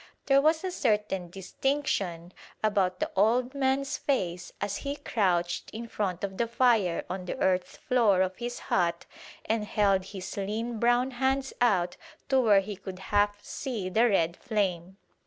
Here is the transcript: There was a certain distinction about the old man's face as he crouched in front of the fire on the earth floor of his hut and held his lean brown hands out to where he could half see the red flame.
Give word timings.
There 0.25 0.41
was 0.41 0.63
a 0.63 0.71
certain 0.71 1.29
distinction 1.29 2.33
about 2.63 2.99
the 2.99 3.11
old 3.15 3.53
man's 3.53 3.97
face 3.99 4.51
as 4.59 4.77
he 4.77 4.95
crouched 4.95 5.69
in 5.69 5.87
front 5.87 6.23
of 6.23 6.37
the 6.37 6.47
fire 6.47 7.05
on 7.07 7.25
the 7.25 7.37
earth 7.37 7.77
floor 7.87 8.21
of 8.23 8.37
his 8.37 8.57
hut 8.73 9.05
and 9.45 9.63
held 9.63 10.05
his 10.05 10.35
lean 10.37 10.79
brown 10.79 11.11
hands 11.11 11.53
out 11.61 11.97
to 12.29 12.41
where 12.41 12.61
he 12.61 12.75
could 12.77 12.97
half 13.13 13.43
see 13.43 13.89
the 13.89 14.09
red 14.09 14.37
flame. 14.37 14.97